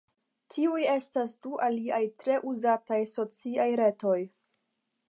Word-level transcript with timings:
Tiuj 0.53 0.85
estas 0.93 1.35
du 1.47 1.53
aliaj 1.67 2.01
tre 2.25 2.41
uzataj 2.55 3.01
sociaj 3.15 3.71
retoj. 3.85 4.19